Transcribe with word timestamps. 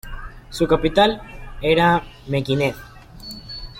Su 0.49 0.65
capital 0.67 1.21
era 1.61 2.01
Mequinez. 2.27 2.75